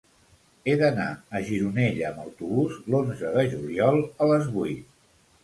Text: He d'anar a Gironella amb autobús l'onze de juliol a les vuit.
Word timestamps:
He 0.69 0.73
d'anar 0.77 1.09
a 1.39 1.41
Gironella 1.49 2.07
amb 2.07 2.23
autobús 2.23 2.81
l'onze 2.95 3.35
de 3.37 3.45
juliol 3.53 4.03
a 4.27 4.33
les 4.35 4.51
vuit. 4.59 4.83